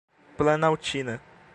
Planaltina 0.39 1.21